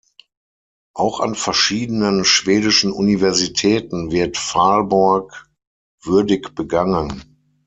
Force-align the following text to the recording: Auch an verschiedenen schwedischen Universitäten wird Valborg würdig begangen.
Auch 0.95 1.19
an 1.19 1.35
verschiedenen 1.35 2.25
schwedischen 2.25 2.91
Universitäten 2.91 4.09
wird 4.09 4.35
Valborg 4.35 5.47
würdig 6.03 6.55
begangen. 6.55 7.23